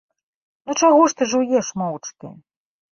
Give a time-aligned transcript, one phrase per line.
[0.69, 2.37] Ну, чаго ж ты жуеш моўчкі?!